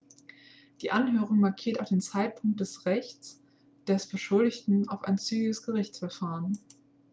[0.81, 3.39] die anhörung markiert auch den zeitpunkt des rechts
[3.87, 6.57] des beschuldigten auf ein zügiges gerichtsverfahren